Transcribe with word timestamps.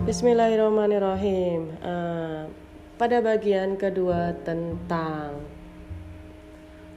Bismillahirrahmanirrahim. 0.00 1.76
Uh, 1.84 2.48
pada 2.96 3.20
bagian 3.20 3.76
kedua 3.76 4.32
tentang 4.48 5.44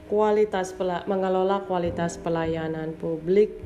kualitas 0.08 0.72
mengelola 1.04 1.60
kualitas 1.68 2.16
pelayanan 2.16 2.96
publik 2.96 3.60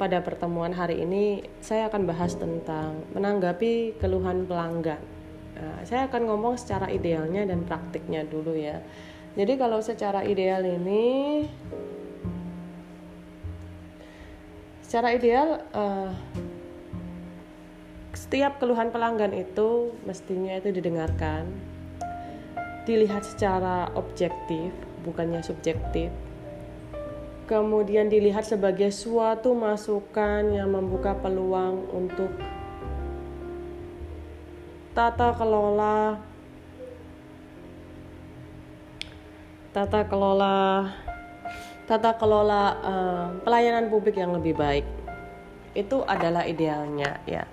pada 0.00 0.24
pertemuan 0.24 0.72
hari 0.72 1.04
ini 1.04 1.44
saya 1.60 1.92
akan 1.92 2.08
bahas 2.08 2.32
tentang 2.32 3.04
menanggapi 3.12 4.00
keluhan 4.00 4.48
pelanggan. 4.48 5.04
Uh, 5.52 5.84
saya 5.84 6.08
akan 6.08 6.32
ngomong 6.32 6.56
secara 6.56 6.88
idealnya 6.88 7.44
dan 7.44 7.68
praktiknya 7.68 8.24
dulu 8.24 8.56
ya. 8.56 8.80
Jadi 9.36 9.52
kalau 9.60 9.84
secara 9.84 10.24
ideal 10.24 10.64
ini 10.64 11.44
secara 14.80 15.12
ideal 15.12 15.60
uh, 15.76 16.08
setiap 18.22 18.62
keluhan 18.62 18.94
pelanggan 18.94 19.34
itu 19.34 19.90
mestinya 20.06 20.54
itu 20.54 20.70
didengarkan, 20.70 21.42
dilihat 22.86 23.26
secara 23.26 23.90
objektif, 23.98 24.70
bukannya 25.02 25.42
subjektif. 25.42 26.14
Kemudian 27.50 28.06
dilihat 28.06 28.46
sebagai 28.46 28.94
suatu 28.94 29.58
masukan 29.58 30.54
yang 30.54 30.70
membuka 30.70 31.18
peluang 31.18 31.82
untuk 31.90 32.30
tata 34.94 35.34
kelola 35.34 36.22
tata 39.74 40.04
kelola 40.06 40.84
tata 41.90 42.12
kelola 42.20 42.62
uh, 42.86 43.26
pelayanan 43.42 43.88
publik 43.90 44.20
yang 44.20 44.36
lebih 44.36 44.52
baik 44.52 44.86
itu 45.72 46.04
adalah 46.04 46.44
idealnya 46.44 47.24
ya 47.24 47.48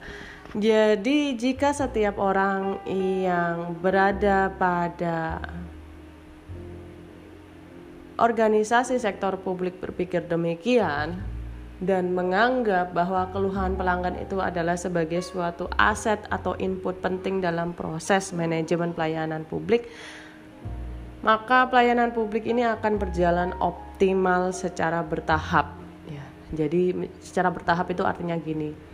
jadi, 0.58 1.38
jika 1.38 1.78
setiap 1.78 2.18
orang 2.18 2.82
yang 2.90 3.78
berada 3.78 4.50
pada 4.58 5.38
organisasi 8.18 8.98
sektor 8.98 9.38
publik 9.38 9.78
berpikir 9.78 10.26
demikian 10.26 11.22
dan 11.78 12.18
menganggap 12.18 12.98
bahwa 12.98 13.30
keluhan 13.30 13.78
pelanggan 13.78 14.18
itu 14.18 14.42
adalah 14.42 14.74
sebagai 14.74 15.22
suatu 15.22 15.70
aset 15.78 16.18
atau 16.34 16.58
input 16.58 16.98
penting 16.98 17.46
dalam 17.46 17.78
proses 17.78 18.34
manajemen 18.34 18.98
pelayanan 18.98 19.46
publik, 19.46 19.86
maka 21.22 21.70
pelayanan 21.70 22.10
publik 22.10 22.50
ini 22.50 22.66
akan 22.66 22.98
berjalan 22.98 23.54
optimal 23.62 24.50
secara 24.50 25.06
bertahap. 25.06 25.78
Ya, 26.10 26.26
jadi 26.58 27.06
secara 27.22 27.54
bertahap 27.54 27.86
itu 27.94 28.02
artinya 28.02 28.34
gini 28.34 28.89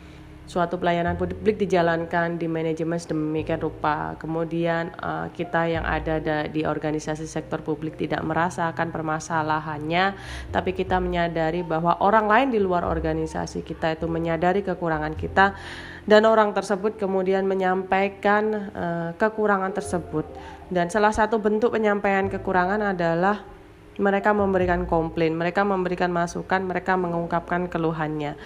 suatu 0.45 0.77
pelayanan 0.77 1.17
publik 1.17 1.57
dijalankan 1.57 2.37
di 2.37 2.45
manajemen 2.45 3.01
sedemikian 3.01 3.57
rupa. 3.57 4.13
Kemudian 4.21 4.93
uh, 5.01 5.27
kita 5.33 5.65
yang 5.65 5.85
ada 5.85 6.45
di 6.45 6.61
organisasi 6.61 7.25
sektor 7.25 7.65
publik 7.65 7.97
tidak 7.97 8.21
merasakan 8.21 8.93
permasalahannya, 8.93 10.13
tapi 10.53 10.77
kita 10.77 11.01
menyadari 11.01 11.65
bahwa 11.65 11.97
orang 11.97 12.29
lain 12.29 12.47
di 12.53 12.59
luar 12.61 12.85
organisasi 12.85 13.65
kita 13.65 13.97
itu 13.97 14.05
menyadari 14.05 14.61
kekurangan 14.61 15.17
kita 15.17 15.57
dan 16.05 16.21
orang 16.29 16.53
tersebut 16.53 17.01
kemudian 17.01 17.49
menyampaikan 17.49 18.43
uh, 18.73 19.09
kekurangan 19.17 19.73
tersebut. 19.73 20.29
Dan 20.69 20.93
salah 20.93 21.13
satu 21.13 21.41
bentuk 21.41 21.73
penyampaian 21.73 22.29
kekurangan 22.29 22.93
adalah 22.93 23.41
mereka 23.97 24.35
memberikan 24.35 24.85
komplain, 24.85 25.33
mereka 25.33 25.65
memberikan 25.65 26.13
masukan, 26.13 26.61
mereka 26.61 26.93
mengungkapkan 26.93 27.65
keluhannya 27.65 28.37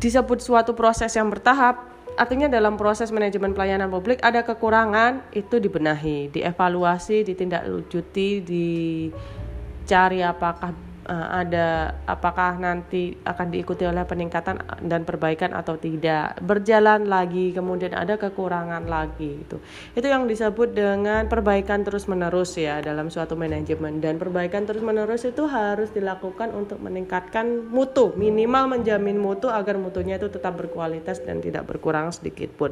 disebut 0.00 0.40
suatu 0.40 0.72
proses 0.72 1.12
yang 1.12 1.28
bertahap 1.28 1.90
artinya 2.18 2.50
dalam 2.50 2.76
proses 2.76 3.08
manajemen 3.14 3.54
pelayanan 3.54 3.88
publik 3.88 4.20
ada 4.20 4.44
kekurangan 4.44 5.24
itu 5.32 5.56
dibenahi 5.56 6.28
dievaluasi 6.32 7.24
ditindaklanjuti 7.24 8.44
dicari 8.44 10.20
apakah 10.20 10.89
ada 11.10 11.98
apakah 12.06 12.54
nanti 12.54 13.18
akan 13.26 13.50
diikuti 13.50 13.82
oleh 13.82 14.06
peningkatan 14.06 14.62
dan 14.86 15.02
perbaikan 15.02 15.50
atau 15.50 15.74
tidak? 15.74 16.38
Berjalan 16.38 17.10
lagi 17.10 17.50
kemudian 17.50 17.98
ada 17.98 18.14
kekurangan 18.14 18.86
lagi 18.86 19.42
itu 19.42 19.58
itu 19.98 20.06
yang 20.06 20.30
disebut 20.30 20.70
dengan 20.70 21.26
perbaikan 21.26 21.82
terus 21.82 22.06
menerus 22.06 22.54
ya 22.54 22.78
dalam 22.78 23.10
suatu 23.10 23.34
manajemen. 23.34 23.98
Dan 23.98 24.22
perbaikan 24.22 24.64
terus 24.64 24.80
menerus 24.86 25.26
itu 25.26 25.50
harus 25.50 25.90
dilakukan 25.90 26.54
untuk 26.54 26.78
meningkatkan 26.78 27.66
mutu 27.66 28.14
minimal 28.14 28.78
menjamin 28.78 29.18
mutu 29.18 29.50
agar 29.50 29.74
mutunya 29.76 30.16
itu 30.16 30.30
tetap 30.30 30.54
berkualitas 30.54 31.20
dan 31.26 31.42
tidak 31.42 31.66
berkurang 31.66 32.14
sedikit 32.14 32.54
pun 32.54 32.70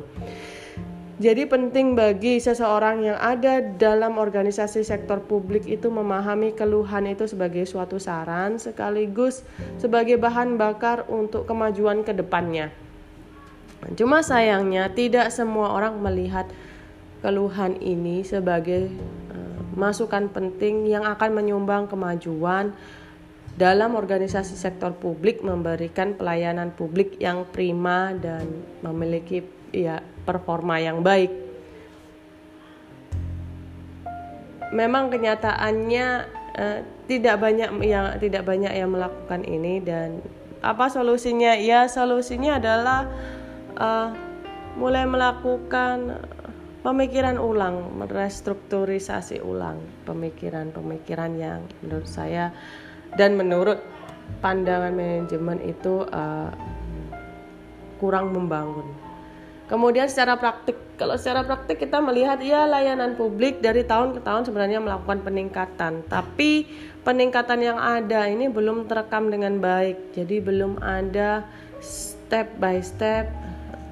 jadi 1.18 1.50
penting 1.50 1.98
bagi 1.98 2.38
seseorang 2.38 3.02
yang 3.02 3.18
ada 3.18 3.58
dalam 3.58 4.22
organisasi 4.22 4.86
sektor 4.86 5.18
publik 5.18 5.66
itu 5.66 5.90
memahami 5.90 6.54
keluhan 6.54 7.10
itu 7.10 7.26
sebagai 7.26 7.66
suatu 7.66 7.98
saran 7.98 8.62
sekaligus 8.62 9.42
sebagai 9.82 10.14
bahan 10.14 10.54
bakar 10.54 11.02
untuk 11.10 11.42
kemajuan 11.50 12.06
ke 12.06 12.14
depannya. 12.14 12.70
Cuma 13.98 14.22
sayangnya 14.22 14.94
tidak 14.94 15.34
semua 15.34 15.74
orang 15.74 15.98
melihat 15.98 16.46
keluhan 17.18 17.74
ini 17.82 18.22
sebagai 18.22 18.86
uh, 19.34 19.58
masukan 19.74 20.30
penting 20.30 20.86
yang 20.86 21.02
akan 21.02 21.34
menyumbang 21.34 21.90
kemajuan 21.90 22.70
dalam 23.58 23.98
organisasi 23.98 24.54
sektor 24.54 24.94
publik 24.94 25.42
memberikan 25.42 26.14
pelayanan 26.14 26.70
publik 26.70 27.18
yang 27.18 27.42
prima 27.42 28.14
dan 28.14 28.46
memiliki 28.86 29.57
ya 29.72 30.00
performa 30.24 30.80
yang 30.80 31.00
baik. 31.00 31.32
Memang 34.68 35.08
kenyataannya 35.08 36.06
uh, 36.60 36.78
tidak 37.08 37.40
banyak 37.40 37.70
yang 37.88 38.06
tidak 38.20 38.44
banyak 38.44 38.72
yang 38.72 38.92
melakukan 38.92 39.40
ini 39.48 39.80
dan 39.80 40.20
apa 40.60 40.92
solusinya? 40.92 41.56
Ya 41.56 41.88
solusinya 41.88 42.60
adalah 42.60 43.08
uh, 43.80 44.12
mulai 44.76 45.08
melakukan 45.08 46.20
pemikiran 46.84 47.40
ulang, 47.40 47.96
merestrukturisasi 47.96 49.40
ulang 49.42 49.80
pemikiran-pemikiran 50.04 51.32
yang 51.40 51.60
menurut 51.80 52.06
saya 52.06 52.52
dan 53.16 53.34
menurut 53.34 53.80
pandangan 54.44 54.92
manajemen 54.92 55.58
itu 55.64 56.04
uh, 56.12 56.52
kurang 57.98 58.30
membangun. 58.30 59.07
Kemudian 59.68 60.08
secara 60.08 60.40
praktik, 60.40 60.80
kalau 60.96 61.20
secara 61.20 61.44
praktik 61.44 61.76
kita 61.76 62.00
melihat 62.00 62.40
ya 62.40 62.64
layanan 62.64 63.20
publik 63.20 63.60
dari 63.60 63.84
tahun 63.84 64.16
ke 64.16 64.24
tahun 64.24 64.48
sebenarnya 64.48 64.80
melakukan 64.80 65.20
peningkatan, 65.20 66.08
tapi 66.08 66.64
peningkatan 67.04 67.60
yang 67.60 67.76
ada 67.76 68.24
ini 68.24 68.48
belum 68.48 68.88
terekam 68.88 69.28
dengan 69.28 69.60
baik. 69.60 70.16
Jadi 70.16 70.40
belum 70.40 70.80
ada 70.80 71.44
step 71.84 72.56
by 72.56 72.80
step 72.80 73.28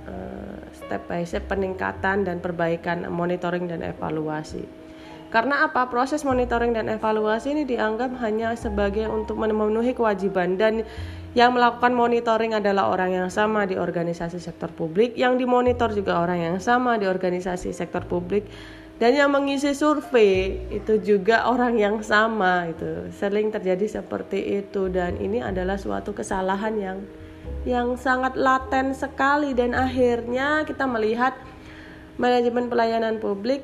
eh, 0.08 0.58
step 0.72 1.04
by 1.04 1.20
step 1.28 1.44
peningkatan 1.44 2.24
dan 2.24 2.40
perbaikan 2.40 3.04
monitoring 3.12 3.68
dan 3.68 3.84
evaluasi. 3.84 4.85
Karena 5.28 5.66
apa? 5.66 5.90
Proses 5.90 6.22
monitoring 6.22 6.72
dan 6.72 6.86
evaluasi 6.86 7.52
ini 7.52 7.62
dianggap 7.66 8.14
hanya 8.22 8.54
sebagai 8.54 9.10
untuk 9.10 9.42
memenuhi 9.42 9.92
kewajiban 9.92 10.54
dan 10.54 10.86
yang 11.36 11.52
melakukan 11.52 11.92
monitoring 11.92 12.56
adalah 12.56 12.88
orang 12.88 13.12
yang 13.12 13.28
sama 13.28 13.68
di 13.68 13.76
organisasi 13.76 14.40
sektor 14.40 14.72
publik, 14.72 15.12
yang 15.20 15.36
dimonitor 15.36 15.92
juga 15.92 16.24
orang 16.24 16.40
yang 16.40 16.56
sama 16.64 16.96
di 16.96 17.04
organisasi 17.04 17.76
sektor 17.76 18.08
publik, 18.08 18.48
dan 18.96 19.12
yang 19.12 19.28
mengisi 19.28 19.76
survei 19.76 20.56
itu 20.72 20.96
juga 21.04 21.44
orang 21.44 21.76
yang 21.76 22.00
sama 22.00 22.72
itu. 22.72 23.12
Sering 23.12 23.52
terjadi 23.52 24.00
seperti 24.00 24.64
itu 24.64 24.88
dan 24.88 25.20
ini 25.20 25.44
adalah 25.44 25.76
suatu 25.76 26.16
kesalahan 26.16 26.74
yang 26.80 26.98
yang 27.68 27.98
sangat 28.00 28.38
laten 28.38 28.96
sekali 28.96 29.52
dan 29.52 29.76
akhirnya 29.76 30.64
kita 30.64 30.88
melihat 30.88 31.36
manajemen 32.16 32.72
pelayanan 32.72 33.20
publik 33.20 33.60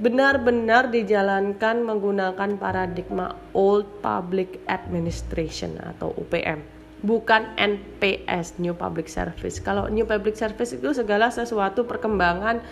benar-benar 0.00 0.88
dijalankan 0.88 1.84
menggunakan 1.84 2.56
paradigma 2.56 3.36
old 3.52 3.84
public 4.00 4.64
administration 4.70 5.76
atau 5.76 6.16
UPM 6.16 6.64
bukan 7.02 7.50
NPS 7.58 8.62
New 8.62 8.78
Public 8.78 9.10
Service. 9.10 9.58
Kalau 9.58 9.90
New 9.90 10.06
Public 10.06 10.38
Service 10.38 10.70
itu 10.72 10.94
segala 10.94 11.28
sesuatu 11.34 11.82
perkembangan 11.82 12.62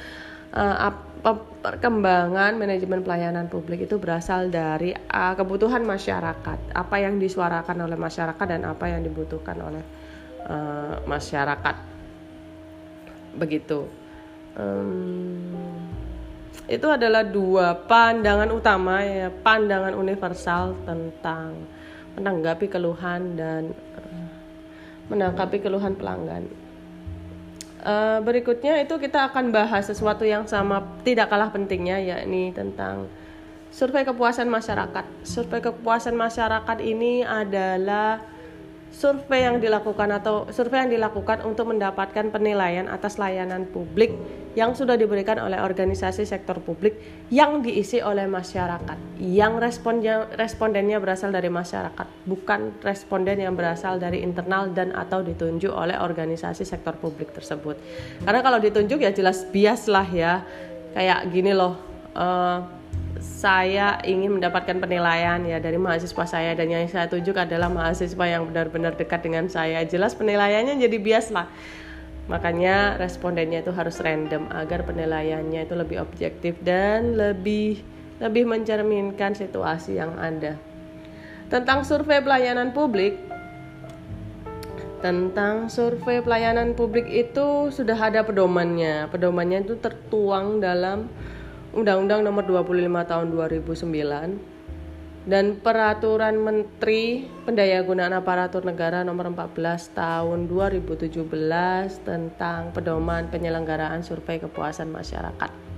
uh, 0.54 0.94
perkembangan 1.60 2.56
manajemen 2.56 3.04
pelayanan 3.04 3.50
publik 3.50 3.84
itu 3.84 4.00
berasal 4.00 4.48
dari 4.48 4.94
uh, 4.94 5.34
kebutuhan 5.36 5.84
masyarakat, 5.84 6.72
apa 6.72 6.96
yang 6.96 7.20
disuarakan 7.20 7.84
oleh 7.84 7.98
masyarakat 7.98 8.46
dan 8.48 8.64
apa 8.64 8.88
yang 8.88 9.04
dibutuhkan 9.04 9.58
oleh 9.60 9.84
uh, 10.46 11.02
masyarakat. 11.04 11.76
Begitu. 13.36 13.84
Um, 14.54 15.89
itu 16.66 16.86
adalah 16.88 17.24
dua 17.24 17.72
pandangan 17.88 18.50
utama 18.52 19.00
ya, 19.00 19.28
pandangan 19.30 19.94
universal 19.96 20.76
tentang 20.84 21.54
menanggapi 22.18 22.66
keluhan 22.68 23.38
dan 23.38 23.72
uh, 23.96 24.28
menanggapi 25.08 25.62
keluhan 25.62 25.94
pelanggan. 25.94 26.44
Uh, 27.80 28.20
berikutnya 28.20 28.76
itu 28.84 28.92
kita 29.00 29.32
akan 29.32 29.56
bahas 29.56 29.88
sesuatu 29.88 30.28
yang 30.28 30.44
sama 30.44 30.84
tidak 31.00 31.32
kalah 31.32 31.48
pentingnya 31.48 31.96
yakni 31.96 32.52
tentang 32.52 33.08
survei 33.72 34.04
kepuasan 34.04 34.50
masyarakat. 34.52 35.04
Survei 35.24 35.64
kepuasan 35.64 36.12
masyarakat 36.12 36.78
ini 36.84 37.24
adalah 37.24 38.20
survei 38.90 39.46
yang 39.46 39.62
dilakukan 39.62 40.10
atau 40.10 40.50
survei 40.50 40.84
yang 40.86 40.90
dilakukan 40.90 41.46
untuk 41.46 41.70
mendapatkan 41.70 42.28
penilaian 42.28 42.90
atas 42.90 43.16
layanan 43.16 43.64
publik 43.70 44.12
yang 44.58 44.74
sudah 44.74 44.98
diberikan 44.98 45.38
oleh 45.38 45.62
organisasi 45.62 46.26
sektor 46.26 46.58
publik 46.58 46.98
yang 47.30 47.62
diisi 47.62 48.02
oleh 48.02 48.26
masyarakat. 48.26 48.98
Yang 49.22 49.52
responnya 49.62 50.26
respondennya 50.34 50.98
berasal 50.98 51.30
dari 51.30 51.46
masyarakat 51.46 52.06
bukan 52.26 52.82
responden 52.82 53.38
yang 53.38 53.54
berasal 53.54 54.02
dari 54.02 54.26
internal 54.26 54.66
dan 54.74 54.90
atau 54.90 55.22
ditunjuk 55.22 55.70
oleh 55.70 55.94
organisasi 55.94 56.66
sektor 56.66 56.98
publik 56.98 57.30
tersebut. 57.30 57.78
Karena 58.26 58.42
kalau 58.42 58.58
ditunjuk 58.58 58.98
ya 59.06 59.14
jelas 59.14 59.46
bias 59.48 59.86
lah 59.86 60.06
ya. 60.10 60.42
Kayak 60.90 61.30
gini 61.30 61.54
loh 61.54 61.78
uh, 62.18 62.58
saya 63.20 64.00
ingin 64.02 64.40
mendapatkan 64.40 64.80
penilaian 64.80 65.38
ya 65.44 65.60
dari 65.60 65.76
mahasiswa 65.76 66.24
saya. 66.26 66.56
Dan 66.56 66.72
yang 66.72 66.88
saya 66.88 67.06
tunjuk 67.06 67.36
adalah 67.36 67.68
mahasiswa 67.68 68.24
yang 68.26 68.48
benar-benar 68.48 68.96
dekat 68.96 69.20
dengan 69.22 69.46
saya. 69.46 69.84
Jelas 69.84 70.16
penilaiannya 70.16 70.80
jadi 70.80 70.96
bias 70.96 71.30
lah. 71.30 71.46
Makanya 72.26 72.96
respondennya 72.96 73.60
itu 73.60 73.72
harus 73.74 73.98
random 74.00 74.48
agar 74.54 74.86
penilaiannya 74.86 75.66
itu 75.66 75.74
lebih 75.74 76.00
objektif 76.00 76.56
dan 76.62 77.18
lebih 77.18 77.82
lebih 78.20 78.44
mencerminkan 78.44 79.36
situasi 79.36 79.96
yang 79.96 80.16
ada. 80.20 80.56
Tentang 81.50 81.82
survei 81.82 82.20
pelayanan 82.22 82.70
publik 82.70 83.30
tentang 85.00 85.72
survei 85.72 86.20
pelayanan 86.20 86.76
publik 86.76 87.08
itu 87.08 87.72
sudah 87.72 87.96
ada 87.96 88.20
pedomannya. 88.20 89.08
Pedomannya 89.08 89.64
itu 89.64 89.80
tertuang 89.80 90.60
dalam 90.60 91.08
Undang-Undang 91.70 92.26
Nomor 92.26 92.42
25 92.50 92.82
Tahun 93.06 93.26
2009 93.30 95.30
dan 95.30 95.54
Peraturan 95.62 96.34
Menteri 96.34 97.30
Pendayagunaan 97.46 98.10
Aparatur 98.16 98.66
Negara 98.66 99.06
Nomor 99.06 99.30
14 99.30 99.94
Tahun 99.94 100.50
2017 100.50 101.14
tentang 102.02 102.74
pedoman 102.74 103.30
penyelenggaraan 103.30 104.02
survei 104.02 104.42
kepuasan 104.42 104.90
masyarakat. 104.90 105.69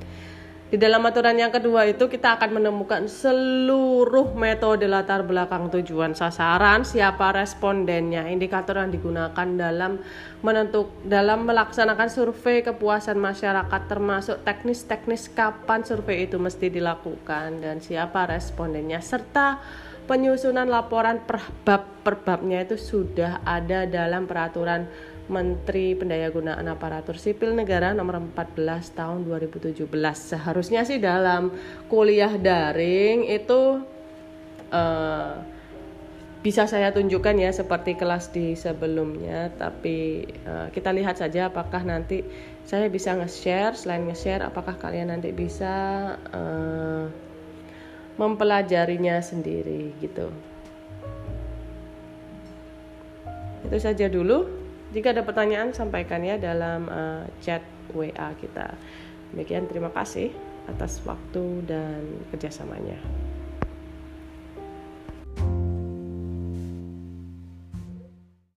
Di 0.72 0.80
dalam 0.80 1.04
aturan 1.04 1.36
yang 1.36 1.52
kedua 1.52 1.84
itu 1.84 2.08
kita 2.08 2.40
akan 2.40 2.56
menemukan 2.56 3.04
seluruh 3.04 4.32
metode 4.32 4.88
latar 4.88 5.20
belakang 5.20 5.68
tujuan 5.68 6.16
sasaran, 6.16 6.80
siapa 6.80 7.28
respondennya, 7.36 8.24
indikator 8.32 8.80
yang 8.80 8.88
digunakan 8.88 9.44
dalam 9.52 10.00
menentuk 10.40 10.88
dalam 11.04 11.44
melaksanakan 11.44 12.08
survei 12.08 12.64
kepuasan 12.64 13.20
masyarakat 13.20 13.80
termasuk 13.84 14.40
teknis-teknis 14.48 15.28
kapan 15.36 15.84
survei 15.84 16.24
itu 16.24 16.40
mesti 16.40 16.72
dilakukan 16.72 17.60
dan 17.60 17.84
siapa 17.84 18.24
respondennya 18.24 19.04
serta 19.04 19.60
penyusunan 20.08 20.72
laporan 20.72 21.20
per 21.20 21.52
bab 21.68 22.00
per 22.00 22.24
babnya 22.24 22.64
itu 22.64 22.80
sudah 22.80 23.44
ada 23.44 23.84
dalam 23.84 24.24
peraturan 24.24 24.88
Menteri 25.30 25.94
Pendayagunaan 25.94 26.66
Aparatur 26.66 27.14
Sipil 27.14 27.54
Negara 27.54 27.94
nomor 27.94 28.18
14 28.18 28.98
tahun 28.98 29.22
2017. 29.26 29.86
Seharusnya 30.14 30.82
sih 30.82 30.98
dalam 30.98 31.54
kuliah 31.86 32.34
daring 32.34 33.30
itu 33.30 33.86
uh, 34.74 35.34
bisa 36.42 36.66
saya 36.66 36.90
tunjukkan 36.90 37.38
ya 37.38 37.54
seperti 37.54 37.94
kelas 37.94 38.34
di 38.34 38.58
sebelumnya, 38.58 39.54
tapi 39.54 40.26
uh, 40.42 40.74
kita 40.74 40.90
lihat 40.90 41.22
saja 41.22 41.46
apakah 41.46 41.86
nanti 41.86 42.26
saya 42.66 42.90
bisa 42.90 43.14
nge-share, 43.14 43.78
selain 43.78 44.10
nge-share 44.10 44.42
apakah 44.42 44.74
kalian 44.74 45.14
nanti 45.14 45.30
bisa 45.30 45.74
uh, 46.34 47.06
mempelajarinya 48.18 49.22
sendiri 49.22 49.94
gitu. 50.02 50.34
Itu 53.62 53.78
saja 53.78 54.10
dulu. 54.10 54.61
Jika 54.92 55.16
ada 55.16 55.24
pertanyaan 55.24 55.72
sampaikan 55.72 56.20
ya 56.20 56.36
dalam 56.36 56.84
uh, 56.92 57.24
chat 57.40 57.64
WA 57.96 58.28
kita. 58.36 58.76
Demikian 59.32 59.64
terima 59.64 59.88
kasih 59.88 60.28
atas 60.68 61.00
waktu 61.08 61.64
dan 61.64 62.04
kerjasamanya. 62.28 63.00